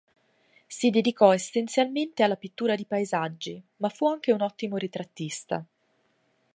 Si 0.65 0.89
dedicò 0.89 1.31
essenzialmente 1.31 2.23
alla 2.23 2.35
pittura 2.35 2.73
di 2.73 2.85
paesaggi, 2.87 3.61
ma 3.77 3.89
fu 3.89 4.07
anche 4.07 4.31
un 4.31 4.41
ottimo 4.41 4.77
ritrattista. 4.77 5.63